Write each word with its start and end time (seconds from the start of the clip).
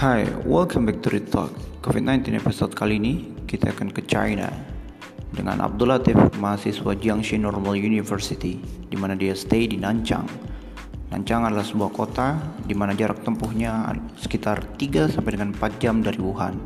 Hai, 0.00 0.24
welcome 0.48 0.88
back 0.88 1.04
to 1.04 1.12
Read 1.12 1.28
Talk. 1.28 1.52
COVID-19 1.84 2.32
episode 2.40 2.72
kali 2.72 2.96
ini 2.96 3.36
kita 3.44 3.68
akan 3.68 3.92
ke 3.92 4.00
China 4.08 4.48
dengan 5.28 5.60
Abdul 5.60 5.92
Latif, 5.92 6.16
mahasiswa 6.40 6.96
Jiangxi 6.96 7.36
Normal 7.36 7.76
University, 7.76 8.56
di 8.64 8.96
mana 8.96 9.12
dia 9.12 9.36
stay 9.36 9.68
di 9.68 9.76
Nanchang. 9.76 10.24
Nanchang 11.12 11.44
adalah 11.44 11.68
sebuah 11.68 11.92
kota 11.92 12.40
di 12.64 12.72
mana 12.72 12.96
jarak 12.96 13.20
tempuhnya 13.28 13.92
sekitar 14.16 14.72
3 14.80 15.12
sampai 15.12 15.36
dengan 15.36 15.52
4 15.52 15.76
jam 15.76 16.00
dari 16.00 16.16
Wuhan. 16.16 16.56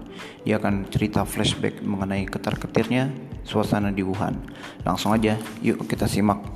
Dia 0.47 0.63
akan 0.63 0.87
cerita 0.95 1.27
flashback 1.27 1.83
mengenai 1.83 2.31
ketar-ketirnya 2.31 3.11
suasana 3.43 3.91
di 3.91 4.07
Wuhan. 4.07 4.39
Langsung 4.87 5.11
aja, 5.11 5.35
yuk 5.59 5.83
kita 5.91 6.07
simak. 6.07 6.54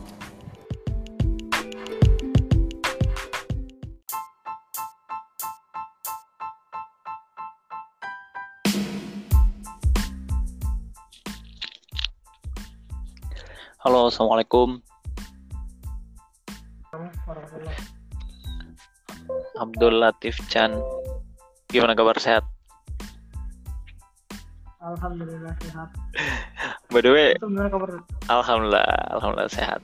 Halo, 13.88 14.12
assalamualaikum. 14.12 14.84
Abdul 19.56 19.96
Latif 19.96 20.36
Chan. 20.52 20.76
Gimana 21.72 21.96
kabar 21.96 22.20
sehat? 22.20 22.44
Alhamdulillah 24.84 25.56
sehat. 25.64 25.88
By 26.92 27.00
the 27.00 27.16
way, 27.16 27.32
alhamdulillah, 28.28 28.84
alhamdulillah 29.08 29.48
sehat. 29.48 29.80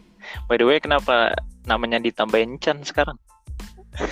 By 0.52 0.60
the 0.60 0.68
way, 0.68 0.77
kenapa 0.84 1.32
namanya 1.64 1.96
ditambahin 1.96 2.60
Chan 2.60 2.84
sekarang? 2.84 3.16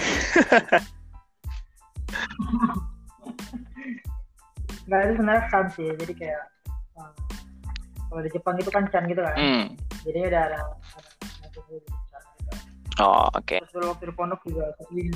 Nggak 4.89 5.01
itu 5.05 5.13
sebenarnya 5.21 5.45
Chan 5.53 5.69
sih. 5.77 5.93
Jadi 6.01 6.17
kayak 6.17 6.49
kalau 8.13 8.29
di 8.29 8.31
Jepang 8.37 8.61
itu 8.61 8.69
kan 8.69 8.85
Chan 8.93 9.09
gitu 9.09 9.25
kan. 9.25 9.37
Hmm. 9.41 9.65
Jadi 10.05 10.19
udah 10.29 10.43
ada 10.53 10.59
ada 10.69 11.11
ada 11.49 11.61
gitu. 11.73 11.89
Oh, 13.01 13.25
oke. 13.33 13.57
Terus 13.57 13.73
dulu 13.73 13.97
waktu 13.97 14.05
di 14.05 14.15
pondok 14.15 14.41
juga 14.45 14.69
di 14.93 15.09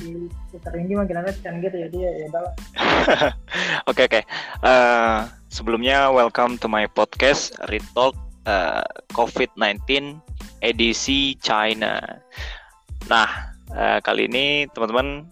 sering 0.64 0.88
di 0.88 0.96
manggilnya 0.96 1.28
Chan 1.44 1.60
gitu 1.60 1.76
jadi 1.76 1.96
ya 2.00 2.10
ya 2.16 2.26
udahlah. 2.32 2.54
Oke, 3.92 4.08
oke. 4.08 4.20
Eh, 4.64 5.18
sebelumnya 5.52 6.08
welcome 6.08 6.56
to 6.56 6.66
my 6.66 6.88
podcast 6.88 7.52
Read 7.68 7.84
Talk 7.92 8.16
eh, 8.48 8.82
COVID-19 9.12 10.16
edisi 10.64 11.36
China. 11.44 12.00
Nah, 13.12 13.28
eh, 13.76 14.00
kali 14.00 14.26
ini 14.26 14.64
teman-teman 14.72 15.28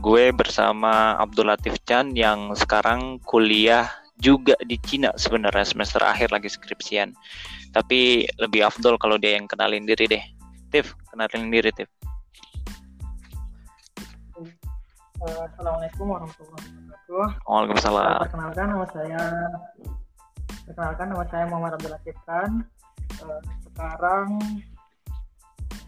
gue 0.00 0.32
bersama 0.32 1.20
Abdul 1.20 1.52
Latif 1.52 1.76
Chan 1.84 2.16
yang 2.16 2.56
sekarang 2.56 3.20
kuliah 3.22 3.86
juga 4.20 4.56
di 4.64 4.80
Cina 4.80 5.12
sebenarnya 5.16 5.64
semester 5.64 6.00
akhir 6.00 6.32
lagi 6.32 6.48
skripsian. 6.48 7.12
Tapi 7.76 8.24
lebih 8.40 8.64
afdol 8.64 8.96
kalau 8.96 9.20
dia 9.20 9.36
yang 9.36 9.44
kenalin 9.48 9.84
diri 9.84 10.08
deh. 10.08 10.24
Tif, 10.72 10.96
kenalin 11.12 11.52
diri 11.52 11.70
Tif. 11.76 11.88
Uh, 15.16 15.48
Assalamualaikum 15.48 16.12
warahmatullahi 16.12 16.60
wabarakatuh. 16.60 17.24
Waalaikumsalam. 17.48 18.20
Perkenalkan 18.28 18.66
nama 18.68 18.86
saya 18.92 19.22
Perkenalkan 20.66 21.06
nama 21.14 21.24
saya 21.30 21.44
Muhammad 21.48 21.72
Abdul 21.80 21.92
Latif 21.94 22.16
Khan. 22.28 22.52
Uh, 23.22 23.40
sekarang 23.72 24.28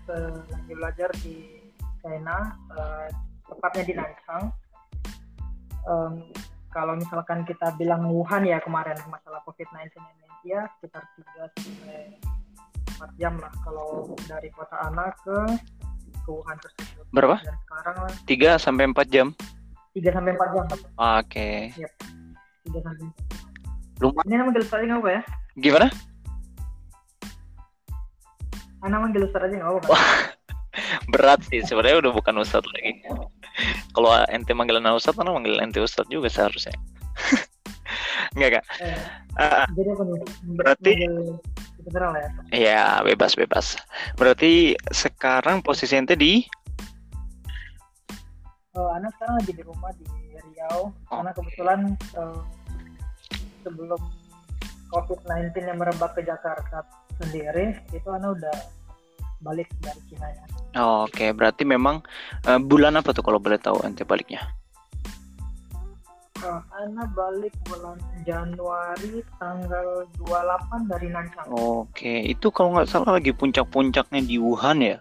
lagi 0.08 0.72
belajar 0.72 1.10
di 1.20 1.60
China, 2.00 2.56
tepatnya 3.44 3.82
di 3.84 3.92
Nanchang. 3.92 4.44
Um, 5.84 6.32
kalau 6.78 6.94
misalkan 6.94 7.42
kita 7.42 7.74
bilang 7.74 8.06
Wuhan 8.06 8.46
ya 8.46 8.62
kemarin 8.62 8.94
masalah 9.10 9.42
COVID-19 9.42 9.98
ini 9.98 10.54
ya 10.54 10.70
sekitar 10.78 11.02
3 11.18 11.50
sampai 11.58 12.14
4 13.02 13.18
jam 13.18 13.34
lah 13.42 13.50
kalau 13.66 14.14
dari 14.30 14.46
kota 14.54 14.78
Ana 14.86 15.10
ke 15.26 15.58
ke 16.22 16.30
Wuhan 16.30 16.54
tersebut. 16.62 17.02
Berapa? 17.10 17.42
Dan 17.42 17.58
sekarang 17.66 17.96
3 18.30 18.62
sampai 18.62 18.84
4 18.94 19.10
jam. 19.10 19.26
3 19.98 20.14
sampai 20.14 20.30
4 20.38 20.54
jam. 20.54 20.64
Oke. 21.18 21.50
3 21.74 22.86
sampai 22.86 23.10
Lumayan. 23.98 24.26
Ini 24.30 24.34
nama 24.38 24.50
gelis 24.54 24.70
aja 24.70 24.94
apa 24.94 25.10
ya? 25.10 25.22
Gimana? 25.58 25.86
Ah, 28.78 28.86
nama 28.86 29.10
gelis 29.10 29.34
aja 29.34 29.50
nggak 29.50 29.66
apa 29.66 29.80
kan? 29.90 29.98
berat 31.12 31.42
sih 31.50 31.58
sebenarnya 31.66 32.06
udah 32.06 32.12
bukan 32.14 32.38
ustadz 32.38 32.70
lagi 32.70 33.02
kalau 33.94 34.10
ente 34.28 34.52
manggil 34.52 34.78
anak 34.78 34.98
ustadz 34.98 35.16
kan 35.18 35.28
manggil 35.28 35.58
ente 35.58 35.78
ustadz 35.78 36.10
juga 36.10 36.28
seharusnya 36.30 36.74
enggak 38.36 38.60
kak 38.60 38.64
Eh, 38.82 38.98
Ah, 39.38 39.70
jadi 39.70 39.94
apa 39.94 40.02
nih? 40.02 40.20
Berarti- 40.58 40.98
lah 41.88 42.20
ya. 42.20 42.28
ya 42.52 42.82
bebas 43.00 43.32
bebas 43.32 43.78
berarti 44.18 44.74
sekarang 44.90 45.62
posisi 45.62 45.94
ente 45.94 46.18
di 46.18 46.42
Oh, 48.74 48.90
anak 48.94 49.10
sekarang 49.16 49.42
lagi 49.42 49.52
di 49.58 49.62
rumah 49.66 49.90
di 49.98 50.06
Riau. 50.38 50.94
Karena 51.10 51.30
kebetulan 51.34 51.80
eh, 52.14 52.40
sebelum 53.62 53.98
COVID-19 54.88 55.50
yang 55.58 55.78
merebak 55.82 56.14
ke 56.14 56.22
Jakarta 56.22 56.86
sendiri, 57.18 57.74
itu 57.90 58.06
anak 58.06 58.38
udah 58.38 58.56
balik 59.40 59.66
dari 59.82 59.98
Cina 60.06 60.30
ya. 60.30 60.44
Oh, 60.76 61.08
oke 61.08 61.32
berarti 61.32 61.64
memang 61.64 62.04
eh, 62.44 62.60
bulan 62.60 62.96
apa 62.96 63.12
tuh 63.12 63.22
kalau 63.22 63.40
boleh 63.40 63.56
tahu 63.56 63.80
ente 63.84 64.04
baliknya 64.04 64.44
Oh, 66.38 66.62
anak 66.78 67.10
balik 67.18 67.50
bulan 67.66 67.98
Januari 68.22 69.26
tanggal 69.42 70.06
28 70.22 70.86
dari 70.86 71.10
Nanchang. 71.10 71.46
oke 71.50 72.14
itu 72.22 72.46
kalau 72.54 72.78
nggak 72.78 72.86
salah 72.86 73.18
lagi 73.18 73.34
puncak-puncaknya 73.34 74.22
di 74.22 74.38
Wuhan 74.38 74.78
ya 74.78 74.98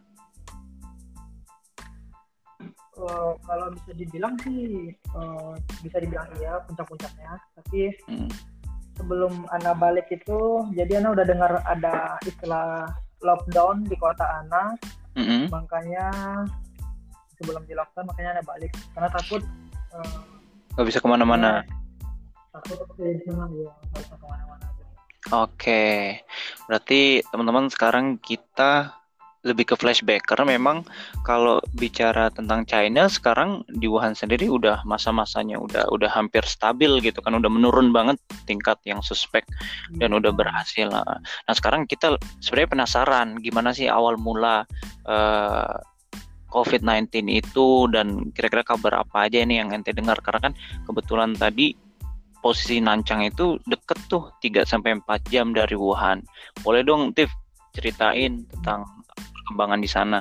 Eh, 2.97 3.31
kalau 3.45 3.69
bisa 3.69 3.91
dibilang 3.93 4.33
sih 4.41 4.89
eh, 4.89 5.53
bisa 5.85 5.97
dibilang 6.01 6.25
iya 6.41 6.57
puncak-puncaknya, 6.65 7.37
tapi 7.53 7.93
Hmm. 8.09 8.25
sebelum 8.97 9.45
Ana 9.53 9.77
balik 9.77 10.09
itu 10.09 10.65
jadi 10.73 10.97
Ana 10.97 11.13
udah 11.13 11.21
dengar 11.21 11.61
ada 11.61 12.17
istilah 12.25 12.89
lockdown 13.21 13.85
di 13.85 13.95
kota 13.97 14.25
Ana 14.43 14.77
Mm-mm. 15.17 15.49
makanya 15.49 16.11
sebelum 17.37 17.65
di 17.65 17.73
lockdown 17.73 18.05
makanya 18.09 18.37
Ana 18.37 18.43
balik. 18.45 18.71
Karena 18.93 19.09
takut 19.09 19.41
eh, 19.97 20.17
nggak 20.77 20.85
bisa 20.85 20.99
ke 21.01 21.07
mana-mana. 21.09 21.65
takut 22.53 22.77
ya 22.97 23.13
nggak 23.33 24.01
bisa 24.01 24.15
ke 24.17 24.25
mana-mana. 24.25 24.65
Oke, 25.27 26.23
berarti 26.71 27.19
teman-teman 27.27 27.67
sekarang 27.67 28.15
kita 28.15 28.95
lebih 29.47 29.73
ke 29.73 29.75
flashback 29.79 30.27
karena 30.27 30.59
memang 30.59 30.83
kalau 31.23 31.63
bicara 31.79 32.27
tentang 32.29 32.67
China 32.67 33.07
sekarang 33.07 33.63
di 33.79 33.87
Wuhan 33.87 34.11
sendiri 34.11 34.51
udah 34.51 34.83
masa-masanya 34.83 35.55
udah 35.55 35.87
udah 35.89 36.11
hampir 36.11 36.43
stabil 36.43 36.99
gitu 36.99 37.23
kan 37.23 37.33
udah 37.39 37.47
menurun 37.47 37.95
banget 37.95 38.19
tingkat 38.43 38.75
yang 38.83 38.99
suspek 38.99 39.47
dan 39.95 40.11
udah 40.11 40.35
berhasil. 40.35 40.91
Nah, 40.91 41.23
nah, 41.23 41.55
sekarang 41.55 41.87
kita 41.87 42.19
sebenarnya 42.43 42.69
penasaran 42.75 43.27
gimana 43.39 43.71
sih 43.71 43.87
awal 43.87 44.19
mula 44.19 44.67
eh, 45.07 45.75
COVID-19 46.51 47.27
itu 47.27 47.91
dan 47.91 48.31
kira-kira 48.31 48.63
kabar 48.63 49.03
apa 49.03 49.27
aja 49.27 49.43
ini 49.43 49.59
yang 49.59 49.71
ente 49.75 49.91
dengar 49.91 50.19
karena 50.23 50.51
kan 50.51 50.53
kebetulan 50.87 51.35
tadi 51.35 51.75
posisi 52.39 52.79
Nancang 52.79 53.27
itu 53.27 53.59
deket 53.67 53.99
tuh 54.07 54.31
3 54.39 54.63
sampai 54.63 54.95
4 55.03 55.27
jam 55.27 55.51
dari 55.51 55.75
Wuhan. 55.75 56.23
Boleh 56.63 56.85
dong 56.85 57.11
Tif 57.11 57.27
ceritain 57.75 58.47
tentang 58.47 58.96
perkembangan 59.47 59.79
di 59.79 59.87
sana. 59.87 60.19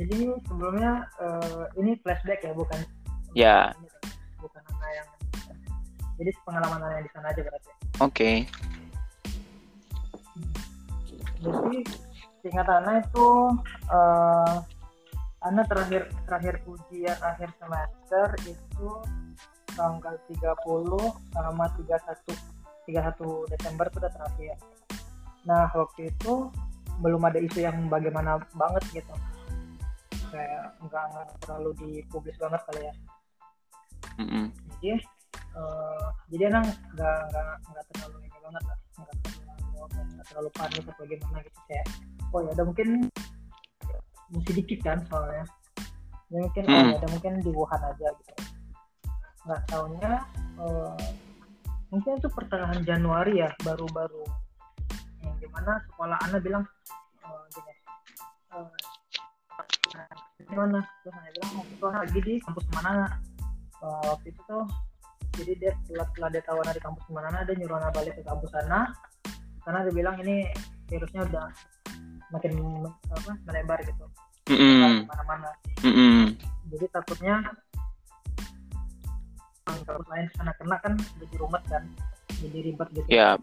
jadi 0.00 0.32
sebelumnya 0.48 1.04
eh, 1.20 1.64
ini 1.78 1.92
flashback 2.02 2.40
ya 2.42 2.56
bukan 2.56 2.80
Ya. 3.36 3.70
bukan 4.40 4.62
Ana 4.74 4.88
yang 4.96 5.08
jadi 6.18 6.30
pengalaman 6.42 6.80
yang 6.98 7.04
di 7.04 7.12
sana 7.14 7.26
aja 7.30 7.40
berarti 7.44 7.70
Oke. 8.00 8.30
jadi 11.44 11.76
singkat 12.40 12.66
Ana 12.66 13.04
itu 13.04 13.28
eh 13.92 14.56
Ana 15.40 15.62
terakhir 15.68 16.08
terakhir 16.28 16.64
ujian 16.64 17.16
akhir 17.20 17.52
semester 17.60 18.26
itu 18.44 18.88
tanggal 19.72 20.16
30 20.28 20.48
sama 21.32 21.64
31 21.76 22.34
31 22.88 23.52
Desember 23.52 23.84
itu 23.88 23.96
udah 24.00 24.12
terakhir. 24.12 24.56
Nah 25.46 25.68
waktu 25.72 26.12
itu 26.12 26.52
belum 27.00 27.22
ada 27.24 27.40
isu 27.40 27.64
yang 27.64 27.88
bagaimana 27.88 28.40
banget 28.52 28.84
gitu. 29.00 29.14
Kayak 30.30 30.76
nggak 30.84 31.04
terlalu 31.44 31.70
dipublis 31.80 32.36
banget 32.36 32.60
kali 32.68 32.80
ya. 32.86 32.94
Mm-mm. 34.20 34.44
Jadi 34.80 35.00
eh, 35.56 36.06
jadi 36.30 36.42
emang 36.52 36.66
nggak 36.96 37.18
nggak 37.32 37.50
nggak 37.72 37.84
terlalu 37.94 38.16
ini 38.24 38.38
banget 38.40 38.62
lah, 38.68 38.78
nggak 39.00 39.16
terlalu 39.24 39.40
nggak 39.90 40.26
terlalu 40.28 40.50
panik 40.54 40.84
atau 40.86 41.04
gimana 41.08 41.38
gitu 41.42 41.60
kayak 41.66 41.86
oh 42.30 42.40
ya 42.44 42.50
udah 42.54 42.66
mungkin 42.68 42.88
masih 44.30 44.54
dikit 44.62 44.80
kan 44.86 44.98
soalnya 45.10 45.44
ya 46.30 46.38
mungkin 46.46 46.62
Hmm. 46.70 46.74
oh 46.78 46.84
ya 46.86 46.96
ada 47.02 47.08
mungkin 47.10 47.32
di 47.42 47.50
Wuhan 47.50 47.82
aja 47.82 48.06
gitu 48.14 48.32
nggak 49.48 49.62
tahunya 49.66 50.12
eh, 50.62 51.04
mungkin 51.90 52.12
itu 52.22 52.28
pertengahan 52.30 52.80
Januari 52.86 53.42
ya 53.42 53.50
baru-baru 53.66 54.22
di 55.40 55.48
mana 55.48 55.80
sekolah 55.88 56.18
Ana 56.28 56.38
bilang 56.38 56.64
eh, 57.24 57.42
gini 57.56 57.72
eh, 58.52 58.68
gimana? 60.44 60.78
Terus 61.00 61.14
Ana 61.16 61.28
bilang 61.32 61.50
waktu 61.56 61.72
itu 61.72 61.84
Ana 61.88 61.98
lagi 62.04 62.20
di 62.20 62.34
kampus 62.44 62.66
mana? 62.76 62.92
Eh, 63.80 64.02
waktu 64.04 64.26
itu 64.28 64.40
tuh 64.44 64.64
jadi 65.40 65.52
dia 65.56 65.72
setelah, 65.82 66.06
setelah 66.12 66.28
dia 66.36 66.42
tahu 66.44 66.58
di 66.60 66.82
kampus 66.84 67.04
mana 67.08 67.38
dia 67.48 67.54
nyuruh 67.56 67.76
Ana 67.80 67.88
balik 67.96 68.14
ke 68.20 68.22
kampus 68.22 68.50
sana 68.52 68.92
karena 69.64 69.78
dia 69.88 69.94
bilang 69.96 70.16
ini 70.20 70.36
virusnya 70.92 71.22
udah 71.24 71.46
makin 72.30 72.52
apa, 73.10 73.32
melebar 73.48 73.78
gitu. 73.82 74.04
Mm-mm. 74.50 76.34
jadi 76.70 76.86
takutnya 76.90 77.36
kalau 79.86 80.02
lain 80.10 80.26
sana 80.38 80.52
kena 80.58 80.76
kan 80.82 80.94
jadi 81.18 81.34
rumet 81.38 81.62
kan 81.66 81.82
jadi 82.42 82.58
ribet 82.70 82.88
gitu. 82.94 83.06
Ya, 83.10 83.34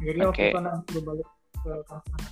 jadi 0.00 0.18
waktu 0.24 0.30
oke. 0.30 0.46
itu 0.50 0.58
anak 0.58 0.72
sudah 0.88 1.02
balik 1.04 1.28
ke 1.58 1.70
kampus 1.86 2.06
sana 2.08 2.28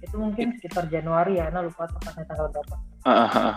itu 0.00 0.16
mungkin 0.16 0.46
sekitar 0.56 0.84
Januari 0.88 1.36
ya 1.36 1.52
anak 1.52 1.68
lupa 1.68 1.84
tepatnya 1.92 2.24
tanggal 2.24 2.46
berapa 2.48 2.76
ah. 3.04 3.54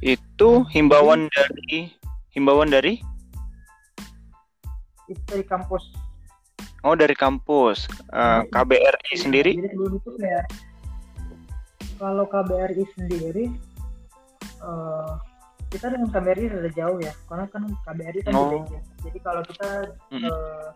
itu 0.00 0.50
himbauan 0.72 1.28
dari 1.28 1.92
himbauan 2.32 2.72
dari 2.72 3.00
itu 5.04 5.20
dari 5.28 5.44
kampus 5.44 5.92
oh 6.82 6.96
dari 6.96 7.12
kampus 7.12 7.84
Eh, 8.14 8.40
KBRI 8.48 9.14
sendiri 9.18 9.52
jadi 9.58 9.68
sebelum 9.74 9.98
itu 9.98 10.10
kayak 10.22 10.44
kalau 11.98 12.24
KBRI 12.24 12.84
sendiri 12.94 13.44
eh, 14.62 15.12
kita 15.68 15.90
dengan 15.90 16.08
KBRI 16.14 16.44
rada 16.54 16.70
jauh 16.70 16.98
ya 17.02 17.10
karena 17.26 17.44
kan 17.50 17.62
KBRI 17.82 18.20
kan 18.22 18.32
Oh. 18.32 18.46
di 18.48 18.56
Beijing. 18.62 18.84
jadi 19.02 19.18
kalau 19.20 19.42
kita 19.44 19.68
Mm-mm. 20.14 20.24
eh, 20.24 20.66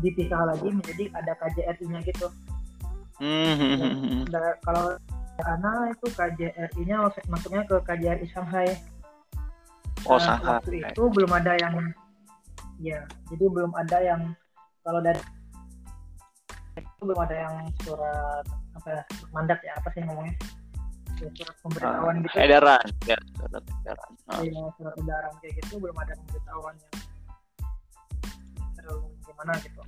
dipisah 0.00 0.42
lagi 0.48 0.68
menjadi 0.70 1.04
ada 1.16 1.32
KJRI-nya 1.38 2.00
gitu 2.04 2.28
Hmm, 3.22 3.54
hmm, 3.54 3.74
hmm, 3.78 3.94
hmm. 3.94 4.22
Nah, 4.26 4.58
kalau 4.66 4.98
karena 5.38 5.70
itu 5.94 6.06
KJRI-nya 6.18 6.96
masuk- 6.98 7.28
masuknya 7.30 7.62
ke 7.62 7.76
KJRI 7.86 8.26
Shanghai. 8.26 8.68
oh 10.10 10.18
Nah, 10.18 10.34
Shanghai 10.38 10.58
Waktu 10.58 10.82
itu 10.82 11.02
belum 11.14 11.30
ada 11.30 11.52
yang 11.62 11.74
ya, 12.82 13.06
jadi 13.30 13.44
belum 13.46 13.70
ada 13.78 13.98
yang 14.02 14.20
kalau 14.82 14.98
dari 14.98 15.22
itu 16.74 17.02
belum 17.06 17.20
ada 17.22 17.36
yang 17.38 17.54
surat 17.86 18.44
apa 18.74 19.06
mandat 19.30 19.62
ya 19.62 19.78
apa 19.78 19.88
sih 19.94 20.02
ngomongnya? 20.02 20.34
Ya, 21.22 21.30
surat 21.38 21.56
pemberitahuan 21.62 22.14
gitu. 22.26 22.34
Ah, 22.34 22.42
edaran 22.42 22.86
ya 23.06 23.18
surat 23.38 23.62
edaran 23.62 24.10
Ah. 24.26 24.42
Ya, 24.42 24.58
surat 24.74 24.94
edaran 24.98 25.32
kayak 25.38 25.54
gitu 25.62 25.78
belum 25.78 25.94
ada 26.02 26.18
pemberitahuan 26.18 26.74
yang 26.82 26.94
terlalu 28.74 29.13
gimana 29.34 29.52
gitu. 29.66 29.82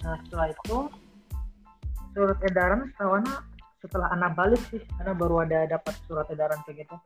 Nah 0.00 0.16
setelah 0.24 0.46
itu 0.48 0.78
surat 2.16 2.38
edaran 2.48 2.88
setahu 2.96 3.20
setelah 3.84 4.08
anak 4.16 4.32
balik 4.32 4.62
sih 4.72 4.80
Ana 4.96 5.12
baru 5.12 5.44
ada 5.44 5.68
dapat 5.68 5.92
surat 6.08 6.24
edaran 6.32 6.56
kayak 6.64 6.88
gitu 6.88 6.96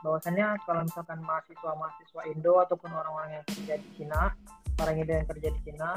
bahwasannya 0.00 0.56
kalau 0.64 0.84
misalkan 0.84 1.20
mahasiswa-mahasiswa 1.20 2.22
Indo 2.32 2.60
ataupun 2.60 2.92
orang-orang 2.92 3.40
yang 3.40 3.44
kerja 3.44 3.74
di 3.76 3.88
Cina 4.00 4.32
orang 4.80 4.96
Indo 5.00 5.12
yang 5.12 5.28
kerja 5.28 5.48
di 5.52 5.60
Cina 5.68 5.90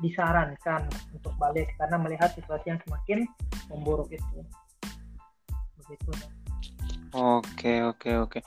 disarankan 0.00 0.88
untuk 1.12 1.32
balik 1.36 1.72
karena 1.76 1.96
melihat 2.00 2.32
situasi 2.36 2.72
yang 2.72 2.80
semakin 2.84 3.24
memburuk 3.68 4.08
itu 4.12 4.40
begitu 5.84 6.12
Oke 7.16 7.80
oke 7.80 8.10
oke. 8.28 8.40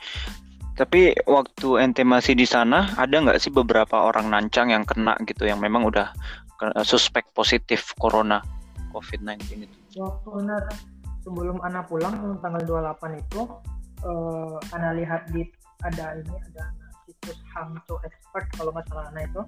Tapi 0.80 1.12
waktu 1.28 1.84
ente 1.84 2.08
masih 2.08 2.40
di 2.40 2.48
sana 2.48 2.88
ada 2.96 3.12
nggak 3.12 3.36
sih 3.44 3.52
beberapa 3.52 4.00
orang 4.00 4.32
nancang 4.32 4.72
yang 4.72 4.88
kena 4.88 5.20
gitu 5.28 5.44
yang 5.44 5.60
memang 5.60 5.84
udah 5.84 6.16
ke- 6.56 6.72
suspek 6.88 7.28
positif 7.36 7.92
corona 8.00 8.40
COVID-19 8.96 9.68
itu? 9.68 9.78
waktu 10.00 10.28
benar 10.32 10.64
sebelum 11.28 11.60
Ana 11.60 11.84
pulang 11.84 12.16
tanggal 12.40 12.64
28 12.64 13.20
itu 13.20 13.42
eh, 14.08 14.56
Ana 14.72 14.96
lihat 14.96 15.28
di 15.36 15.44
ada 15.84 16.16
ini 16.16 16.36
ada 16.52 16.64
situs 17.04 17.40
Hangzhou 17.52 18.00
Expert 18.08 18.48
kalau 18.56 18.72
nggak 18.72 18.88
salah 18.88 19.12
Ana 19.12 19.28
itu. 19.28 19.42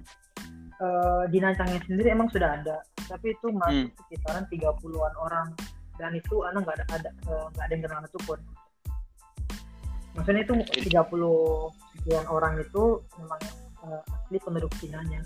Eh, 0.82 1.24
di 1.32 1.38
Nancangnya 1.40 1.80
sendiri 1.88 2.12
emang 2.12 2.28
sudah 2.28 2.60
ada 2.60 2.76
tapi 3.08 3.32
itu 3.34 3.48
masuk 3.52 3.92
sekitaran 4.04 4.44
30-an 4.48 5.14
orang. 5.16 5.48
Dan 5.96 6.12
itu 6.16 6.44
Ana 6.44 6.60
nggak 6.60 6.76
ada 6.76 6.84
ada 7.00 7.10
eh, 7.12 7.46
nggak 7.56 7.64
ada 7.64 7.72
yang 7.72 7.82
kenal 7.88 8.04
itu 8.04 8.20
pun 8.28 8.38
maksudnya 10.12 10.42
itu 10.44 10.54
30 10.92 10.92
sekian 11.96 12.26
orang 12.28 12.60
itu 12.60 13.00
memang 13.18 13.40
eh, 13.82 14.02
asli 14.12 14.38
penduduk 14.38 14.72
Cina-nya. 14.78 15.20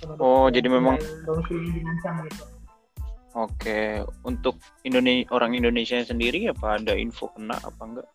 Penduduk 0.00 0.20
Oh, 0.22 0.46
jadi 0.48 0.68
memang- 0.68 1.00
domisili 1.24 1.76
di 1.76 1.82
gitu. 1.84 2.44
Oke, 3.30 4.02
untuk 4.26 4.58
Indonesia 4.82 5.30
orang 5.30 5.54
Indonesia 5.54 6.02
sendiri 6.02 6.50
apa 6.50 6.82
ada 6.82 6.98
info 6.98 7.30
kena 7.30 7.54
apa 7.62 7.82
enggak? 7.86 8.08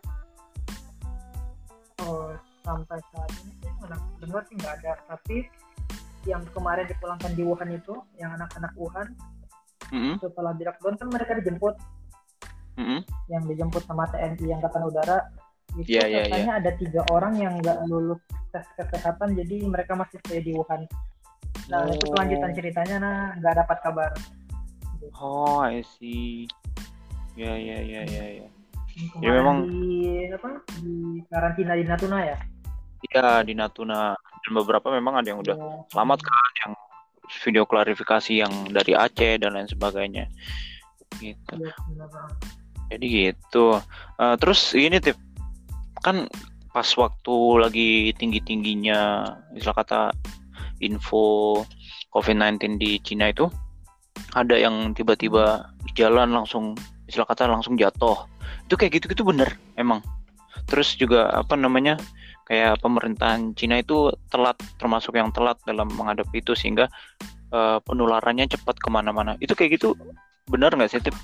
Oh, 2.04 2.36
sampai 2.68 3.00
saat 3.16 3.32
ini 3.40 3.56
anak 3.80 4.02
dengar 4.20 4.44
sih 4.52 4.60
nggak 4.60 4.74
ada. 4.84 5.00
Tapi 5.08 5.48
yang 6.28 6.44
kemarin 6.52 6.84
dipulangkan 6.90 7.32
di 7.32 7.48
Wuhan 7.48 7.70
itu 7.72 7.96
yang 8.20 8.36
anak-anak 8.36 8.74
Wuhan 8.76 9.08
Mm-mm, 9.94 10.18
setelah 10.20 10.52
di 10.58 10.66
lockdown 10.68 10.98
kan 11.00 11.08
mereka 11.08 11.38
dijemput. 11.40 11.76
Mm-mm. 12.76 13.08
yang 13.32 13.48
dijemput 13.48 13.88
sama 13.88 14.04
TNI 14.12 14.52
Angkatan 14.52 14.84
Udara 14.84 15.24
itu 15.76 15.92
Iya, 15.92 16.04
iya, 16.08 16.22
katanya 16.32 16.54
ada 16.64 16.72
tiga 16.80 17.02
orang 17.12 17.34
yang 17.36 17.54
nggak 17.60 17.84
lulus 17.88 18.22
tes 18.50 18.64
kesehatan 18.80 19.36
jadi 19.36 19.68
mereka 19.68 19.94
masih 19.94 20.18
stay 20.24 20.40
di 20.40 20.56
Wuhan 20.56 20.88
nah 21.68 21.84
itu 21.90 22.06
Oh. 22.08 22.14
kelanjutan 22.16 22.52
ceritanya 22.54 22.96
nah 23.02 23.18
nggak 23.40 23.56
dapat 23.66 23.78
kabar 23.84 24.12
Oh, 25.22 25.62
I 25.62 25.86
see. 25.86 26.50
Ya 27.38 27.54
ya 27.54 27.78
ya 27.78 28.02
ya 28.10 28.26
ya. 28.42 28.48
Ya, 29.22 29.30
memang- 29.30 29.70
di 29.70 30.26
apa 30.34 30.66
di 30.82 31.22
karantina 31.30 31.78
di 31.78 31.86
Natuna 31.86 32.26
ya 32.26 32.38
Iya 33.06 33.46
di 33.46 33.54
Natuna 33.54 34.18
dan 34.18 34.52
beberapa 34.56 34.90
memang 34.90 35.22
ada 35.22 35.30
yang 35.30 35.46
udah 35.46 35.54
Ya. 35.54 35.68
selamat 35.94 36.20
kan 36.26 36.52
yang 36.66 36.72
video 37.44 37.64
klarifikasi 37.70 38.34
yang 38.34 38.50
dari 38.74 38.98
Aceh 38.98 39.38
dan 39.38 39.54
lain 39.54 39.70
sebagainya. 39.70 40.26
Gitu. 41.22 41.54
Banget. 41.54 41.76
Jadi 42.90 43.06
gitu. 43.06 43.78
Eh, 44.18 44.36
terus 44.42 44.74
ini 44.74 44.98
tip 44.98 45.18
kan 46.06 46.30
pas 46.70 46.86
waktu 47.02 47.36
lagi 47.58 47.90
tinggi-tingginya 48.14 49.26
istilah 49.58 49.82
kata 49.82 50.02
info 50.78 51.66
COVID-19 52.14 52.78
di 52.78 53.02
Cina 53.02 53.34
itu 53.34 53.50
ada 54.38 54.54
yang 54.54 54.94
tiba-tiba 54.94 55.74
jalan 55.98 56.30
langsung 56.36 56.78
istilah 57.10 57.26
kata 57.26 57.50
langsung 57.50 57.74
jatuh. 57.74 58.30
Itu 58.70 58.78
kayak 58.78 59.02
gitu-gitu 59.02 59.26
bener 59.26 59.58
emang. 59.82 60.06
Terus 60.70 60.94
juga 60.94 61.34
apa 61.34 61.58
namanya 61.58 61.98
kayak 62.46 62.84
pemerintahan 62.86 63.58
Cina 63.58 63.82
itu 63.82 64.14
telat 64.30 64.60
termasuk 64.78 65.18
yang 65.18 65.34
telat 65.34 65.58
dalam 65.66 65.90
menghadapi 65.90 66.44
itu 66.44 66.54
sehingga 66.54 66.86
eh, 67.50 67.78
penularannya 67.82 68.46
cepat 68.46 68.78
ke 68.78 68.90
mana-mana. 68.94 69.40
Itu 69.42 69.58
kayak 69.58 69.82
gitu 69.82 69.98
bener 70.46 70.70
nggak 70.76 70.92
sih 70.94 71.02
tip? 71.02 71.16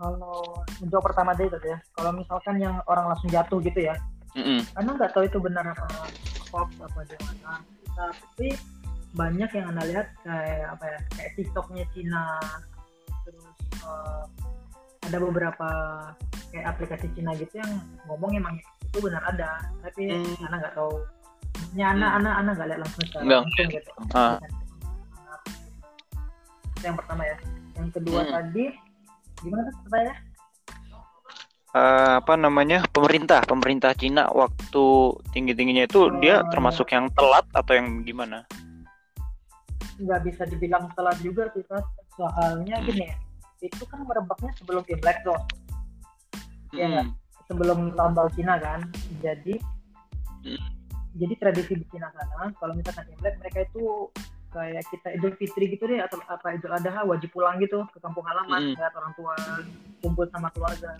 Kalau 0.00 0.64
untuk 0.80 1.04
pertama 1.04 1.36
deh 1.36 1.44
tadi 1.46 1.68
ya 1.68 1.78
kalau 1.92 2.16
misalkan 2.16 2.56
yang 2.56 2.80
orang 2.88 3.12
langsung 3.12 3.28
jatuh 3.28 3.60
gitu 3.60 3.84
ya 3.84 3.94
Mm-mm. 4.32 4.64
karena 4.72 4.90
nggak 4.96 5.12
tahu 5.12 5.28
itu 5.28 5.36
benar 5.36 5.64
apa 5.68 5.84
hoax 6.48 6.72
apa 6.80 6.98
gimana 7.04 7.60
tapi 7.92 8.56
banyak 9.12 9.50
yang 9.52 9.66
anda 9.74 9.84
lihat 9.84 10.06
kayak 10.24 10.72
apa 10.72 10.84
ya 10.88 10.98
kayak 11.12 11.30
tiktoknya 11.36 11.84
Cina 11.92 12.24
terus 13.28 13.44
eh, 13.84 14.24
ada 15.04 15.16
beberapa 15.20 15.68
kayak 16.48 16.66
aplikasi 16.72 17.06
Cina 17.12 17.36
gitu 17.36 17.60
yang 17.60 17.72
ngomong 18.08 18.32
emang 18.34 18.56
itu 18.80 18.98
benar 19.04 19.22
ada 19.28 19.60
tapi 19.84 20.08
Hmm. 20.10 20.46
anak 20.48 20.58
nggak 20.64 20.74
tahu 20.74 20.94
anak 21.76 22.10
Hmm. 22.10 22.18
anak 22.24 22.34
anak 22.40 22.52
nggak 22.56 22.68
lihat 22.72 22.80
langsung 22.82 23.02
secara 23.04 23.22
langsung 23.26 23.68
gitu 23.68 23.90
itu 26.70 26.84
yang 26.86 26.96
pertama 26.96 27.22
ya 27.26 27.36
yang 27.76 27.88
kedua 27.92 28.20
Hmm. 28.24 28.32
tadi 28.32 28.64
gimana 29.40 29.66
tuh 29.66 29.80
pertanyaannya 29.84 30.16
eh, 31.70 32.12
apa 32.18 32.34
namanya 32.34 32.78
pemerintah 32.88 33.40
pemerintah 33.42 33.94
Cina 33.94 34.26
waktu 34.28 34.84
tinggi 35.30 35.52
tingginya 35.54 35.84
itu 35.86 36.10
dia 36.18 36.42
Oh. 36.42 36.48
termasuk 36.50 36.90
yang 36.90 37.06
telat 37.14 37.46
atau 37.52 37.72
yang 37.72 38.02
gimana? 38.02 38.42
nggak 40.00 40.20
bisa 40.24 40.48
dibilang 40.48 40.88
telat 40.96 41.16
juga 41.20 41.44
sih 41.52 41.60
Mas. 41.68 41.84
soalnya 42.16 42.80
Hmm. 42.80 42.86
gini 42.88 43.06
itu 43.60 43.84
kan 43.84 44.00
merebaknya 44.02 44.48
sebelum 44.56 44.80
Imlek 44.82 45.20
tuh 45.20 45.36
Iya? 46.72 47.04
Hmm. 47.04 47.12
sebelum 47.44 47.92
tahun 47.92 48.12
baru 48.16 48.30
Cina 48.32 48.56
kan 48.56 48.80
jadi 49.20 49.60
Hmm. 50.40 50.60
jadi 51.14 51.34
tradisi 51.36 51.76
di 51.76 51.84
Cina 51.92 52.08
sana 52.10 52.48
kalau 52.56 52.72
misalkan 52.72 53.04
Imlek 53.12 53.36
mereka 53.38 53.60
itu 53.62 54.08
kayak 54.50 54.82
kita 54.90 55.14
Idul 55.14 55.34
Fitri 55.38 55.70
gitu 55.70 55.86
deh 55.86 56.02
atau 56.02 56.18
apa 56.26 56.54
Idul 56.54 56.74
Adha 56.74 57.06
wajib 57.06 57.30
pulang 57.30 57.58
gitu 57.62 57.86
ke 57.94 57.98
kampung 58.02 58.26
halaman 58.26 58.70
Hmm. 58.70 58.76
lihat 58.78 58.94
orang 58.98 59.12
tua 59.14 59.34
kumpul 60.02 60.26
sama 60.30 60.50
keluarga 60.54 60.94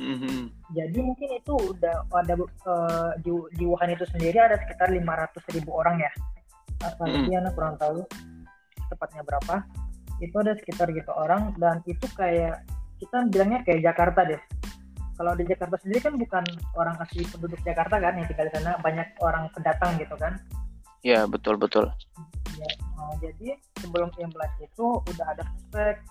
Mhm. 0.00 0.48
Jadi 0.72 0.98
mungkin 1.04 1.28
itu 1.36 1.52
udah 1.76 2.08
ada 2.08 2.34
eh, 2.40 3.10
di, 3.20 3.30
di 3.52 3.64
Wuhan 3.68 3.92
itu 3.92 4.08
sendiri 4.08 4.40
ada 4.40 4.56
sekitar 4.56 4.88
500 4.88 5.44
ribu 5.52 5.76
orang 5.76 6.00
ya. 6.00 6.08
Asal 6.80 7.04
Mm. 7.12 7.28
anak 7.36 7.52
kurang 7.52 7.76
tahu 7.76 8.00
tepatnya 8.88 9.20
berapa. 9.20 9.60
Itu 10.24 10.40
ada 10.40 10.56
sekitar 10.56 10.88
gitu 10.96 11.12
orang 11.12 11.52
dan 11.60 11.84
itu 11.84 12.08
kayak 12.16 12.64
kita 12.96 13.28
bilangnya 13.28 13.60
kayak 13.68 13.92
Jakarta 13.92 14.24
deh. 14.24 14.40
Kalau 15.20 15.36
di 15.36 15.44
Jakarta 15.44 15.76
sendiri 15.84 16.00
kan 16.00 16.16
bukan 16.16 16.44
orang 16.80 16.96
asli 17.04 17.20
penduduk 17.28 17.60
Jakarta 17.60 18.00
kan 18.00 18.16
yang 18.16 18.24
tinggal 18.24 18.48
di 18.48 18.52
sana 18.56 18.80
banyak 18.80 19.04
orang 19.20 19.52
pendatang 19.52 20.00
gitu 20.00 20.16
kan. 20.16 20.40
Ya, 21.04 21.28
betul 21.28 21.60
betul. 21.60 21.92
Nah, 23.00 23.16
jadi 23.16 23.56
sebelum 23.80 24.12
Imlek 24.20 24.52
itu 24.60 24.86
udah 25.00 25.26
ada 25.32 25.42
flashback. 25.48 26.04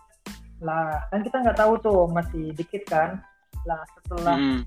Lah, 0.66 1.06
kan 1.14 1.22
kita 1.22 1.38
nggak 1.46 1.58
tahu 1.62 1.74
tuh 1.86 2.10
masih 2.10 2.50
dikit 2.58 2.84
kan. 2.90 3.22
Lah, 3.70 3.86
setelah 3.94 4.36
Mhm. 4.42 4.62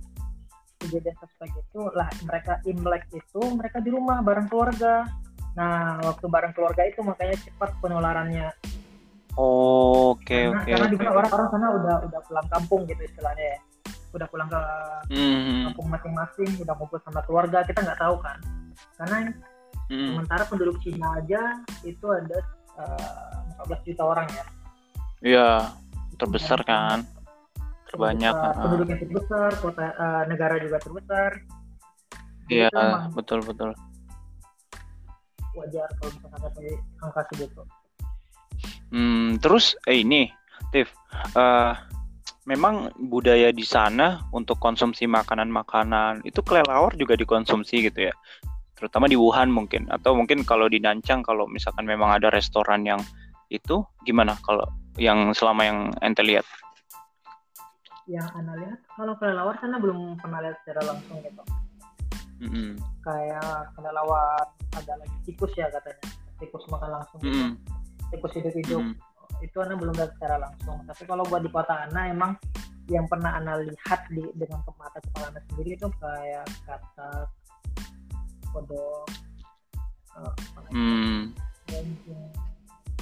kejadian 0.78 1.16
flashback 1.18 1.52
itu, 1.58 1.80
lah 1.98 2.08
mereka 2.22 2.52
Imlek 2.62 3.04
itu 3.10 3.40
mereka 3.58 3.82
di 3.82 3.90
rumah 3.90 4.22
bareng 4.22 4.46
keluarga. 4.46 5.02
Nah, 5.58 5.98
waktu 6.06 6.26
bareng 6.30 6.54
keluarga 6.54 6.86
itu 6.86 7.02
makanya 7.02 7.36
cepat 7.42 7.74
penularannya. 7.82 8.48
Oke, 9.36 10.52
karena 10.52 10.60
oke, 10.60 10.70
karena 10.70 10.88
di 10.92 10.96
oke. 10.96 11.04
sana 11.04 11.12
orang-orang 11.16 11.48
sana 11.50 11.66
udah 11.72 11.96
udah 12.04 12.20
pulang 12.28 12.48
kampung 12.52 12.80
gitu 12.84 13.02
istilahnya 13.04 13.56
ya. 13.56 13.58
Udah 14.12 14.26
pulang 14.28 14.48
ke 14.48 14.62
Mhm. 15.08 15.72
kampung 15.72 15.88
masing-masing, 15.88 16.50
udah 16.60 16.74
kumpul 16.76 17.00
sama 17.00 17.20
keluarga. 17.24 17.64
Kita 17.64 17.80
nggak 17.80 18.00
tahu 18.00 18.16
kan. 18.20 18.38
Karena 19.00 19.32
Mhm. 19.90 20.08
sementara 20.14 20.42
penduduk 20.46 20.76
Cina 20.84 21.18
aja 21.18 21.62
itu 21.82 22.06
ada 22.10 22.38
eh, 22.78 23.62
14 23.62 23.86
juta 23.86 24.02
orang 24.02 24.26
ya. 24.30 24.44
Iya, 25.22 25.50
terbesar 26.18 26.60
kan. 26.66 27.06
Terbanyak. 27.90 28.34
Terbesar, 28.34 28.52
heeh. 28.52 28.62
penduduk 28.66 28.86
yang 28.90 29.00
terbesar, 29.00 29.50
kota 29.62 29.86
eh, 29.94 30.22
negara 30.26 30.54
juga 30.58 30.76
terbesar. 30.82 31.30
Iya, 32.50 32.70
betul 33.14 33.40
betul. 33.46 33.72
wajar 35.52 35.84
kalau 36.00 36.10
bisa 36.16 36.26
sampai 36.32 36.80
angka 37.04 37.22
segitu. 37.28 37.60
Hmm, 38.88 39.36
terus 39.40 39.76
eh 39.84 40.00
ini, 40.00 40.32
Tiff, 40.72 40.88
eh, 41.36 41.72
memang 42.48 42.88
budaya 43.08 43.52
di 43.52 43.64
sana 43.64 44.24
untuk 44.32 44.58
konsumsi 44.58 45.04
makanan-makanan 45.06 46.24
itu 46.26 46.40
kelelawar 46.40 46.96
juga 46.96 47.14
dikonsumsi 47.20 47.88
gitu 47.88 48.08
ya, 48.08 48.14
terutama 48.82 49.06
di 49.06 49.14
Wuhan 49.14 49.46
mungkin, 49.54 49.86
atau 49.94 50.18
mungkin 50.18 50.42
kalau 50.42 50.66
di 50.66 50.82
Nanchang 50.82 51.22
kalau 51.22 51.46
misalkan 51.46 51.86
memang 51.86 52.18
ada 52.18 52.34
restoran 52.34 52.82
yang 52.82 52.98
itu 53.46 53.86
gimana 54.02 54.34
kalau 54.42 54.66
yang 54.98 55.30
selama 55.30 55.62
yang 55.62 55.78
ente 56.02 56.26
lihat? 56.26 56.42
Yang 58.10 58.26
anda 58.34 58.58
lihat, 58.58 58.82
kalau 58.98 59.14
kelelawar 59.22 59.54
sana 59.62 59.78
belum 59.78 60.18
pernah 60.18 60.42
lihat 60.42 60.58
secara 60.66 60.82
langsung 60.90 61.22
gitu. 61.22 61.42
Mm-mm. 62.42 62.74
Kayak 63.06 63.70
kelelawar 63.78 64.42
ada 64.74 64.92
lagi 64.98 65.16
tikus 65.30 65.54
ya 65.54 65.70
katanya, 65.70 66.10
tikus 66.42 66.66
makan 66.66 66.90
langsung. 66.98 67.22
gitu. 67.22 67.30
Mm-mm. 67.30 68.10
Tikus 68.10 68.32
hidup-hidup 68.34 68.82
Mm-mm. 68.82 69.46
itu 69.46 69.56
anda 69.62 69.78
belum 69.78 69.94
lihat 69.94 70.10
secara 70.18 70.42
langsung. 70.42 70.82
Tapi 70.82 71.02
kalau 71.06 71.22
buat 71.30 71.46
di 71.46 71.50
kota 71.54 71.86
anda 71.86 72.10
emang 72.10 72.34
yang 72.90 73.06
pernah 73.06 73.38
anda 73.38 73.62
lihat 73.62 74.10
di 74.10 74.26
dengan 74.34 74.58
mata 74.74 74.98
kepala 74.98 75.30
anda 75.30 75.40
sendiri 75.54 75.78
itu 75.78 75.86
kayak 76.02 76.46
katak, 76.66 77.30
kodok, 78.52 79.04
lagi? 80.14 80.70
Hmm. 80.70 81.20
anjing, 81.66 82.22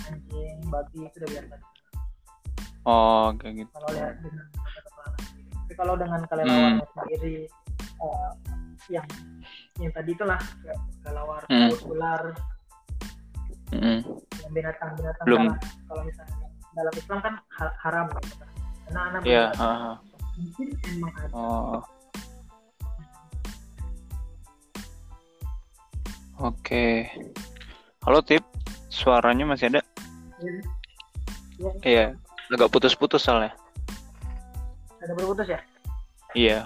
anjing, 0.04 0.57
babi 0.66 0.99
itu 1.02 1.16
udah 1.19 1.28
biasa. 1.28 1.54
Oh, 2.83 3.26
kayak 3.37 3.54
gitu. 3.59 3.71
Kalau 3.71 3.88
lihat 3.92 4.14
dengan. 4.19 4.47
Tapi 5.61 5.73
kalau 5.76 5.95
dengan 5.95 6.21
kelelawar 6.25 6.71
Hmm. 6.73 6.78
sendiri 6.97 7.35
eh, 8.00 8.30
yang 8.88 9.07
yang 9.76 9.92
tadi 9.92 10.11
itulah 10.11 10.40
kelelawar, 11.02 11.42
Hmm. 11.47 11.71
ular, 11.85 12.23
Mm-mm. 13.71 13.99
yang 14.40 14.50
binatang-binatang 14.50 15.25
Belum. 15.25 15.45
kalau 15.87 16.02
misalnya 16.02 16.37
dalam 16.73 16.95
Islam 16.95 17.19
kan 17.21 17.35
ha- 17.50 17.76
haram 17.78 18.07
gitu 18.19 18.35
kan. 18.37 18.49
Karena 18.83 19.00
anak 19.04 19.21
Iya, 19.23 19.45
belum- 19.47 19.61
ha-ha. 19.61 19.92
mungkin 20.35 20.69
emang 20.88 21.12
ada. 21.14 21.35
Oh. 21.37 21.78
Oke. 26.40 27.04
Halo 28.00 28.25
Tip, 28.25 28.40
suaranya 28.88 29.44
masih 29.44 29.68
ada? 29.76 29.85
Ya, 30.40 30.50
ya, 31.61 31.70
Iya, 31.85 32.04
agak 32.49 32.73
putus-putus 32.73 33.20
soalnya. 33.28 33.52
ada 35.04 35.12
berputus 35.12 35.52
ya? 35.52 35.61
Iya. 36.32 36.64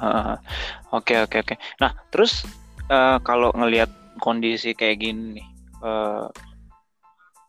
Oke 0.94 1.18
oke 1.18 1.42
oke. 1.42 1.54
Nah 1.82 1.90
terus 2.14 2.46
eh, 2.86 3.18
kalau 3.26 3.50
ngelihat 3.50 3.90
kondisi 4.22 4.78
kayak 4.78 5.02
gini 5.02 5.42
nih, 5.42 5.46
eh, 5.82 6.26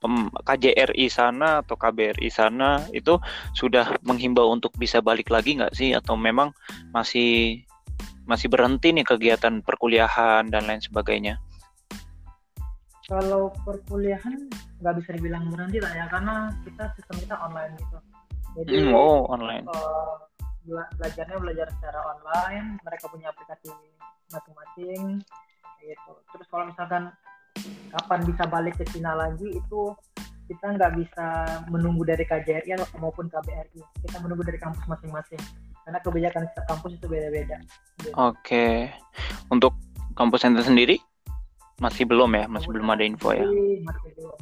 pem- 0.02 0.34
KJRI 0.34 1.06
sana 1.14 1.62
atau 1.62 1.78
KBRI 1.78 2.30
sana 2.34 2.90
itu 2.90 3.22
sudah 3.54 4.02
menghimbau 4.02 4.50
untuk 4.50 4.74
bisa 4.82 4.98
balik 4.98 5.30
lagi 5.30 5.62
nggak 5.62 5.78
sih? 5.78 5.94
Atau 5.94 6.18
memang 6.18 6.50
masih 6.90 7.62
masih 8.26 8.50
berhenti 8.50 8.90
nih 8.98 9.06
kegiatan 9.06 9.62
perkuliahan 9.62 10.50
dan 10.50 10.66
lain 10.66 10.82
sebagainya? 10.82 11.38
Kalau 13.06 13.54
perkuliahan 13.62 14.50
nggak 14.82 14.96
bisa 14.98 15.10
dibilang 15.14 15.46
berhenti 15.54 15.78
lah 15.78 15.94
ya 15.94 16.06
karena 16.10 16.50
kita 16.66 16.90
sistem 16.98 17.16
kita 17.22 17.36
online 17.38 17.74
gitu. 17.78 17.98
Jadi 18.58 18.74
Hmm, 18.82 18.94
oh 18.98 19.30
online. 19.30 19.66
eh, 19.68 20.14
bela- 20.66 20.90
belajarnya 20.98 21.38
belajar 21.38 21.68
secara 21.78 22.00
online, 22.02 22.82
mereka 22.82 23.06
punya 23.14 23.30
aplikasi 23.30 23.70
masing-masing 24.34 25.22
gitu. 25.80 26.12
Terus 26.34 26.48
kalau 26.50 26.66
misalkan 26.66 27.14
kapan 27.94 28.20
bisa 28.26 28.44
balik 28.50 28.74
ke 28.74 28.86
Cina 28.90 29.14
lagi 29.14 29.54
itu 29.54 29.82
kita 30.46 30.78
nggak 30.78 30.94
bisa 30.98 31.26
menunggu 31.70 32.06
dari 32.06 32.26
KJRI 32.26 32.74
maupun 32.98 33.30
KBRI. 33.30 33.82
Kita 34.02 34.18
menunggu 34.22 34.46
dari 34.46 34.58
kampus 34.58 34.82
masing-masing 34.86 35.42
karena 35.86 36.00
kebijakan 36.02 36.50
setiap 36.50 36.66
kampus 36.74 36.98
itu 36.98 37.06
beda-beda. 37.06 37.58
Oke. 38.18 38.90
Untuk 39.50 39.78
kampus 40.18 40.42
center 40.42 40.66
sendiri 40.66 40.98
masih 41.80 42.04
belum 42.08 42.32
ya, 42.36 42.46
masih 42.48 42.68
belum 42.72 42.88
ada 42.88 43.04
info 43.04 43.36
ya. 43.36 43.44
Jadi, 43.44 43.84
masih 43.84 44.10
belum. 44.16 44.38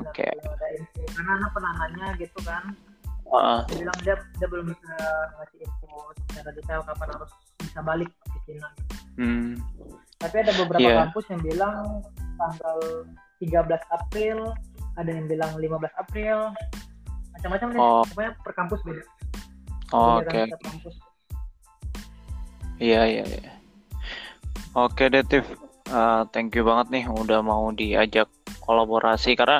Oke. 0.00 0.26
Info. 0.26 0.50
Karena 1.14 1.30
anak 1.42 1.50
pernah 1.54 1.72
nanya 1.82 2.06
gitu 2.18 2.38
kan, 2.46 2.64
Heeh. 3.30 3.60
dia 3.66 3.76
bilang 3.82 3.98
dia 4.02 4.14
dia 4.38 4.46
belum 4.50 4.66
bisa 4.70 4.92
ngasih 5.38 5.58
info 5.62 5.90
secara 6.30 6.50
detail 6.54 6.80
kapan 6.86 7.08
harus 7.14 7.32
bisa 7.58 7.80
balik 7.82 8.10
ke 8.30 8.38
Cina. 8.46 8.68
Hmm. 9.18 9.58
Tapi 10.20 10.36
ada 10.42 10.52
beberapa 10.54 10.84
Iya. 10.84 10.96
kampus 11.06 11.24
yang 11.32 11.42
bilang 11.42 11.76
tanggal 12.36 12.78
13 13.40 13.82
April, 13.90 14.52
ada 14.98 15.10
yang 15.10 15.26
bilang 15.26 15.52
15 15.56 15.92
April, 15.96 16.52
macam-macam 17.36 17.68
deh. 17.72 17.80
Oh. 17.80 18.02
Pokoknya 18.04 18.32
per 18.42 18.52
kampus 18.54 18.80
beda. 18.84 19.02
Oke. 19.90 20.28
Kebijakan 20.28 20.46
setiap 20.46 20.62
kampus. 20.66 20.94
Iya 22.80 23.02
iya 23.04 23.24
iya. 23.28 23.52
Oke 24.74 25.10
deh 25.10 25.26
Tiff. 25.26 25.46
Eh, 25.90 26.22
thank 26.30 26.54
you 26.54 26.62
banget 26.62 26.86
nih 26.94 27.04
udah 27.10 27.42
mau 27.42 27.74
diajak 27.74 28.30
kolaborasi 28.62 29.34
karena 29.34 29.58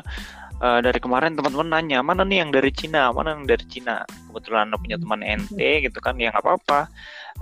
eh, 0.63 0.79
dari 0.79 1.03
kemarin 1.03 1.35
teman-teman 1.35 1.75
nanya 1.75 1.99
mana 2.07 2.23
nih 2.23 2.47
yang 2.47 2.55
dari 2.55 2.71
Cina, 2.71 3.11
mana 3.11 3.35
yang 3.35 3.51
dari 3.51 3.67
Cina. 3.67 4.07
Kebetulan 4.31 4.71
anda 4.71 4.79
punya 4.79 4.97
teman 5.01 5.27
ente 5.27 5.83
gitu 5.83 5.99
kan, 5.99 6.15
ya 6.23 6.31
nggak 6.31 6.47
apa-apa. 6.47 6.87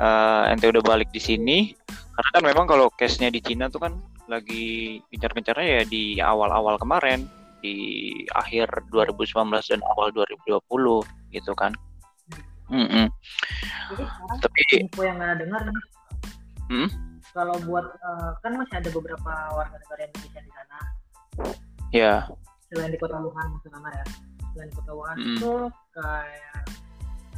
Eh, 0.00 0.52
ente 0.56 0.72
udah 0.72 0.80
balik 0.80 1.12
di 1.12 1.20
sini 1.20 1.76
karena 2.18 2.30
kan 2.34 2.42
memang 2.42 2.66
kalau 2.66 2.90
case-nya 2.96 3.30
di 3.30 3.38
Cina 3.38 3.70
tuh 3.70 3.78
kan 3.78 3.94
lagi 4.26 4.98
gencar-gencarnya 5.14 5.66
ya 5.80 5.82
di 5.86 6.18
awal-awal 6.18 6.74
kemarin 6.80 7.30
di 7.62 8.10
akhir 8.34 8.90
2019 8.90 9.54
dan 9.70 9.80
awal 9.86 10.10
2020 10.10 11.04
gitu 11.30 11.52
kan. 11.54 11.76
Mm-mm. 12.68 13.08
Jadi 13.88 14.02
sekarang 14.04 14.38
Tapi 14.44 14.60
info 14.76 15.00
yang 15.04 15.18
dengar 15.20 15.60
nih, 15.64 15.84
Hmm? 16.68 17.07
Kalau 17.38 17.54
buat 17.70 17.86
eh, 17.94 18.30
kan 18.42 18.52
masih 18.58 18.74
ada 18.82 18.90
beberapa 18.90 19.32
warga 19.54 19.78
negara 19.78 20.10
Indonesia 20.10 20.42
di 20.42 20.50
sana. 20.50 20.78
ya, 21.94 22.14
selain 22.66 22.90
di 22.90 22.98
kota 22.98 23.14
Wuhan 23.22 23.46
maksud 23.54 23.70
Anda 23.78 23.90
ya. 23.94 24.06
Selain 24.50 24.70
kota 24.74 24.90
Wuhan 24.90 25.16
Mm. 25.22 25.28
itu 25.38 25.52
kayak 25.94 26.62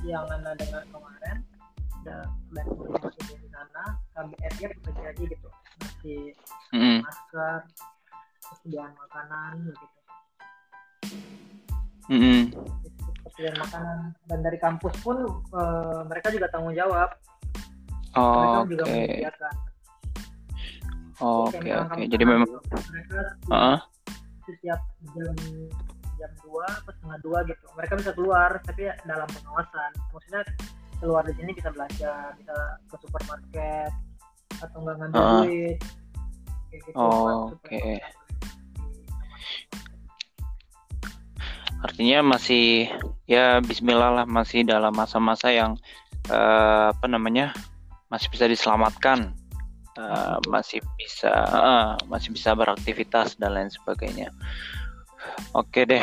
yang 0.01 0.25
anda 0.33 0.57
dengar 0.57 0.81
kemarin 0.89 1.37
dan 2.09 2.25
dan 2.57 2.65
masih 2.73 3.37
di 3.37 3.49
sana. 3.53 3.85
KBRI 4.17 4.73
bisa 4.81 4.91
jadi 4.97 5.23
gitu. 5.29 5.49
Masih 5.85 6.21
mm-mm. 6.73 7.05
masker 7.05 7.61
persediaan 8.41 8.93
makanan 8.97 9.53
begitu 9.69 9.99
Mm-mm. 12.09 12.41
persediaan 13.29 13.57
makanan. 13.61 13.99
Dan 14.33 14.39
dari 14.41 14.57
kampus 14.57 14.97
pun 15.05 15.29
eh, 15.29 16.01
mereka 16.09 16.33
juga 16.33 16.49
tanggung 16.49 16.73
jawab. 16.73 17.13
Mereka 18.17 18.59
juga 18.67 18.85
Oke, 18.89 18.97
menyediakan 18.97 19.55
oke, 21.21 21.57
misalkan 21.61 21.87
oke. 21.87 21.95
kampus 21.95 22.11
Jadi 22.11 22.25
memang, 22.25 22.49
mereka 22.91 23.19
Heeh. 23.49 23.79
setiap 24.45 24.81
jam 25.15 25.35
jam 26.19 26.31
dua 26.45 26.67
atau 26.69 26.93
setengah 26.93 27.19
dua 27.23 27.39
gitu 27.49 27.65
mereka 27.73 27.93
bisa 27.97 28.11
keluar 28.13 28.51
tapi 28.61 28.83
dalam 29.07 29.29
pengawasan 29.31 29.91
maksudnya 30.13 30.43
keluar 31.01 31.23
di 31.25 31.33
sini 31.33 31.51
bisa 31.57 31.73
belanja 31.73 32.13
bisa 32.37 32.55
ke 32.91 32.97
supermarket 33.01 33.93
atau 34.61 34.77
nggak 34.85 34.97
ngambil 35.01 35.17
Ah. 35.17 35.31
duit 35.41 35.79
kayak 36.69 36.83
gitu, 36.85 36.95
Oh, 37.01 37.49
oke. 37.51 37.73
di- 37.73 38.05
Artinya 41.81 42.37
masih 42.37 42.93
ya 43.25 43.65
Bismillah 43.65 44.13
lah 44.13 44.25
masih 44.29 44.69
dalam 44.69 44.93
masa-masa 44.93 45.49
yang 45.49 45.81
eh, 46.29 46.85
apa 46.93 47.07
namanya 47.09 47.57
masih 48.13 48.29
bisa 48.29 48.45
diselamatkan, 48.45 49.33
Eh, 50.01 50.37
masih 50.49 50.81
bisa 50.97 51.29
eh, 51.45 51.93
masih 52.09 52.33
bisa 52.33 52.57
beraktivitas 52.57 53.37
dan 53.37 53.53
lain 53.53 53.69
sebagainya. 53.69 54.33
Oke 55.53 55.85
deh, 55.85 56.01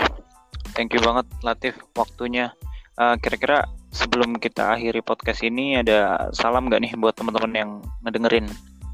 thank 0.78 0.94
you 0.94 1.02
banget 1.02 1.26
Latif 1.42 1.74
waktunya. 1.98 2.54
Eh, 2.94 3.16
kira-kira 3.18 3.66
sebelum 3.90 4.38
kita 4.38 4.78
akhiri 4.78 5.02
podcast 5.02 5.42
ini 5.42 5.82
ada 5.82 6.30
salam 6.30 6.70
nggak 6.70 6.82
nih 6.86 6.94
buat 6.94 7.18
teman-teman 7.18 7.54
yang 7.58 7.72
ngedengerin? 8.06 8.46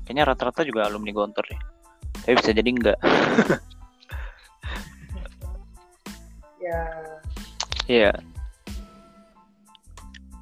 Kayaknya 0.07 0.23
rata-rata 0.23 0.63
juga 0.63 0.87
alumni 0.87 1.11
Gontor 1.11 1.43
deh. 1.51 1.59
Tapi 2.23 2.39
bisa 2.39 2.51
jadi 2.55 2.69
enggak. 2.71 2.99
ya 6.63 6.79
Iya. 7.83 8.11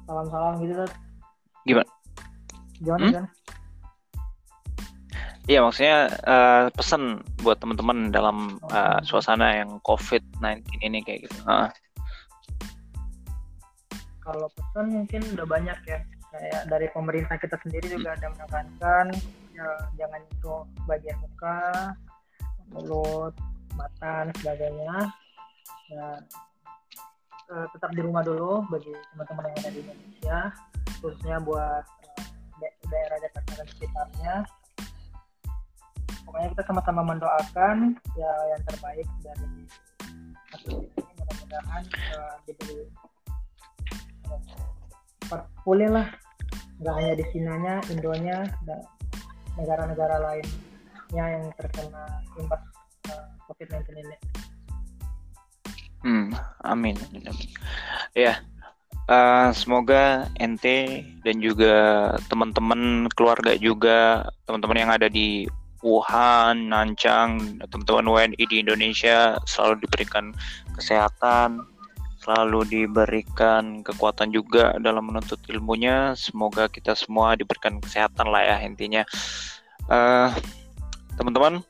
salam-salam 0.06 0.62
gitu 0.62 0.86
tuh 0.86 0.90
Gimana? 1.66 1.90
gimana 2.78 3.02
Hmm? 3.02 3.14
kan 3.18 3.26
Iya 5.50 5.58
maksudnya 5.66 6.06
eh, 6.22 6.64
pesan 6.70 7.18
buat 7.42 7.58
teman-teman 7.58 8.14
dalam 8.14 8.62
eh, 8.70 9.00
suasana 9.02 9.58
yang 9.62 9.82
COVID-19 9.82 10.62
ini 10.86 11.02
kayak 11.02 11.26
gitu. 11.26 11.38
Heeh. 11.46 11.70
kalau 14.22 14.46
pesan 14.54 14.86
mungkin 14.94 15.22
udah 15.34 15.46
banyak 15.50 15.78
ya 15.82 15.98
kayak 16.32 16.62
dari 16.70 16.86
pemerintah 16.94 17.36
kita 17.36 17.58
sendiri 17.60 17.90
juga 17.90 18.14
ada 18.16 18.30
menekankan 18.32 19.06
ya 19.52 19.68
jangan 20.00 20.22
itu 20.24 20.54
bagian 20.88 21.18
muka 21.20 21.92
mulut 22.72 23.34
mata 23.76 24.30
dan 24.30 24.34
sebagainya 24.40 24.96
ya 25.92 26.06
eh, 27.52 27.66
tetap 27.76 27.90
di 27.92 28.00
rumah 28.00 28.24
dulu 28.24 28.64
bagi 28.72 28.94
teman-teman 29.12 29.50
yang 29.52 29.58
ada 29.60 29.70
di 29.74 29.80
Indonesia 29.84 30.38
khususnya 31.02 31.36
buat 31.42 31.84
da- 32.62 32.78
daerah 32.88 33.18
Jakarta 33.20 33.52
dan 33.60 33.66
sekitarnya 33.76 34.34
pokoknya 36.24 36.48
kita 36.56 36.62
sama-sama 36.66 37.02
mendoakan 37.04 37.98
ya 38.18 38.32
yang 38.54 38.62
terbaik 38.68 39.08
dari 39.22 39.46
ini 40.62 41.12
mudah-mudahan 41.18 41.82
eh, 41.88 42.34
diberi 42.46 42.86
pulih 45.64 45.88
lah 45.88 46.08
nggak 46.82 46.94
hanya 46.98 47.12
di 47.14 47.24
Sinanya, 47.30 47.74
Indonya 47.94 48.38
dan 48.66 48.82
negara-negara 49.54 50.18
lainnya 50.18 51.24
yang 51.38 51.44
terkena 51.54 52.04
imbas 52.34 52.62
uh, 53.06 53.26
COVID-19 53.46 54.02
ini. 54.02 54.16
Hmm, 56.02 56.34
amin. 56.66 56.98
amin, 56.98 57.22
amin. 57.30 57.48
Ya, 58.18 58.42
eh, 59.06 59.48
semoga 59.54 60.26
ente 60.42 61.06
dan 61.22 61.38
juga 61.38 62.10
teman-teman 62.26 63.06
keluarga 63.14 63.54
juga 63.54 64.26
teman-teman 64.50 64.82
yang 64.82 64.90
ada 64.90 65.06
di 65.06 65.46
Wuhan, 65.82 66.70
Nancang, 66.70 67.58
teman-teman 67.66 68.06
WNI 68.06 68.44
di 68.46 68.62
Indonesia 68.62 69.34
selalu 69.50 69.82
diberikan 69.82 70.30
kesehatan, 70.78 71.66
selalu 72.22 72.62
diberikan 72.70 73.82
kekuatan 73.82 74.30
juga 74.30 74.78
dalam 74.78 75.10
menuntut 75.10 75.42
ilmunya. 75.50 76.14
Semoga 76.14 76.70
kita 76.70 76.94
semua 76.94 77.34
diberikan 77.34 77.82
kesehatan 77.82 78.30
lah 78.30 78.46
ya 78.46 78.56
intinya. 78.62 79.02
Eh, 79.90 80.30
teman-teman, 81.18 81.66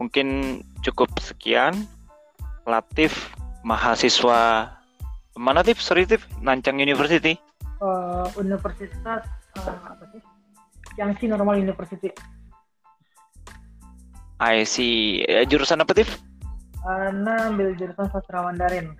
mungkin 0.00 0.60
cukup 0.80 1.12
sekian. 1.20 1.84
Latif, 2.64 3.32
mahasiswa 3.64 4.72
mana 5.40 5.64
Tif? 5.64 5.80
Sorry 5.80 6.04
Tif, 6.04 6.28
Nancang 6.44 6.76
University. 6.80 7.38
Uh, 7.80 8.28
Universitas 8.36 9.24
uh, 9.56 9.78
apa 9.88 10.04
sih? 10.12 10.20
Yangsi 11.00 11.30
Normal 11.32 11.56
University. 11.62 12.12
I 14.40 14.64
see. 14.64 15.20
Eh, 15.28 15.44
jurusan 15.44 15.84
apa 15.84 15.92
Tif? 15.92 16.16
Ana 16.80 17.52
ambil 17.52 17.76
jurusan 17.76 18.08
sastra 18.08 18.40
Mandarin. 18.40 18.96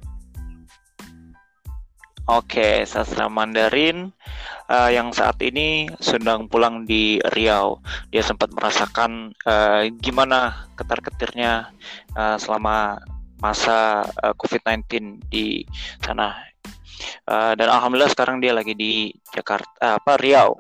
Oke, 2.29 2.85
sastra 2.85 3.27
Mandarin 3.33 4.13
eh, 4.69 4.91
yang 4.93 5.17
saat 5.17 5.41
ini 5.41 5.89
sedang 5.97 6.45
pulang 6.45 6.85
di 6.85 7.17
Riau. 7.33 7.81
Dia 8.13 8.21
sempat 8.21 8.53
merasakan 8.53 9.33
eh, 9.49 9.89
gimana 10.05 10.69
ketar-ketirnya 10.77 11.73
eh, 12.15 12.37
selama 12.37 13.01
masa 13.41 14.05
eh, 14.21 14.37
COVID-19 14.37 15.25
di 15.33 15.65
sana. 16.05 16.37
Eh, 17.25 17.53
dan 17.57 17.69
alhamdulillah 17.73 18.13
sekarang 18.13 18.45
dia 18.45 18.53
lagi 18.53 18.77
di 18.77 19.09
Jakarta, 19.33 19.97
apa 19.97 20.21
Riau. 20.21 20.53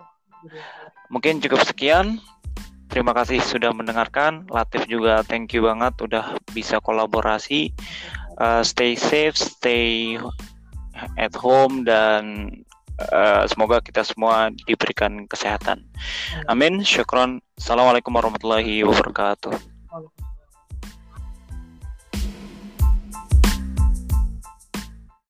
Mungkin 1.13 1.45
cukup 1.45 1.69
sekian. 1.69 2.17
Terima 2.91 3.15
kasih 3.15 3.39
sudah 3.39 3.71
mendengarkan. 3.71 4.51
Latif 4.51 4.91
juga 4.91 5.23
thank 5.23 5.55
you 5.55 5.63
banget 5.63 5.95
udah 6.03 6.35
bisa 6.51 6.83
kolaborasi. 6.83 7.71
Uh, 8.35 8.67
stay 8.67 8.99
safe, 8.99 9.39
stay 9.39 10.19
at 11.15 11.33
home 11.39 11.87
dan 11.87 12.51
uh, 13.15 13.47
semoga 13.47 13.79
kita 13.79 14.03
semua 14.03 14.51
diberikan 14.67 15.25
kesehatan. 15.31 15.87
Amin. 16.51 16.83
Syukron. 16.83 17.39
Assalamualaikum 17.55 18.11
warahmatullahi 18.11 18.83
wabarakatuh. 18.83 19.55